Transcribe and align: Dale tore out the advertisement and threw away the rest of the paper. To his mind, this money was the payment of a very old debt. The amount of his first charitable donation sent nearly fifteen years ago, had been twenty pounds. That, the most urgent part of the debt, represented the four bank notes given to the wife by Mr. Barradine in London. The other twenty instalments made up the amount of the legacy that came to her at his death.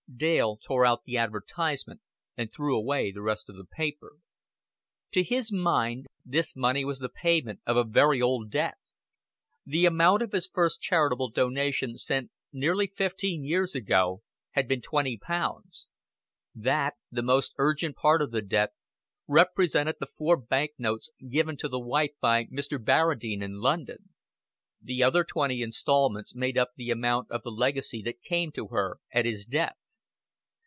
Dale 0.13 0.57
tore 0.57 0.85
out 0.85 1.05
the 1.05 1.15
advertisement 1.17 2.01
and 2.35 2.51
threw 2.51 2.77
away 2.77 3.13
the 3.13 3.21
rest 3.21 3.49
of 3.49 3.55
the 3.55 3.63
paper. 3.65 4.17
To 5.13 5.23
his 5.23 5.53
mind, 5.53 6.07
this 6.25 6.53
money 6.53 6.83
was 6.83 6.99
the 6.99 7.07
payment 7.07 7.61
of 7.65 7.77
a 7.77 7.85
very 7.85 8.21
old 8.21 8.51
debt. 8.51 8.77
The 9.65 9.85
amount 9.85 10.21
of 10.21 10.33
his 10.33 10.49
first 10.53 10.81
charitable 10.81 11.29
donation 11.31 11.97
sent 11.97 12.29
nearly 12.51 12.87
fifteen 12.87 13.45
years 13.45 13.73
ago, 13.73 14.21
had 14.51 14.67
been 14.67 14.81
twenty 14.81 15.17
pounds. 15.17 15.87
That, 16.53 16.95
the 17.09 17.23
most 17.23 17.53
urgent 17.57 17.95
part 17.95 18.21
of 18.21 18.31
the 18.31 18.41
debt, 18.41 18.73
represented 19.27 19.95
the 20.01 20.07
four 20.07 20.35
bank 20.35 20.71
notes 20.77 21.09
given 21.29 21.55
to 21.57 21.69
the 21.69 21.79
wife 21.79 22.11
by 22.19 22.45
Mr. 22.47 22.83
Barradine 22.83 23.41
in 23.41 23.61
London. 23.61 24.09
The 24.81 25.03
other 25.03 25.23
twenty 25.23 25.61
instalments 25.61 26.35
made 26.35 26.57
up 26.57 26.71
the 26.75 26.91
amount 26.91 27.31
of 27.31 27.43
the 27.43 27.49
legacy 27.51 28.01
that 28.03 28.21
came 28.21 28.51
to 28.51 28.67
her 28.67 28.97
at 29.13 29.23
his 29.25 29.45
death. 29.45 29.77